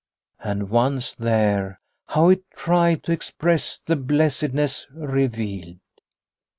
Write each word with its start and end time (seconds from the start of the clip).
And 0.39 0.71
once 0.71 1.13
there, 1.13 1.79
how 2.07 2.29
it 2.29 2.49
tried 2.55 3.03
to 3.03 3.11
express 3.11 3.77
the 3.85 3.95
blessed 3.95 4.51
ness 4.51 4.87
revealed. 4.89 5.77